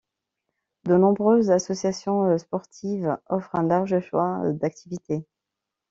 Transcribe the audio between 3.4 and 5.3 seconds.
un large choix d'activités.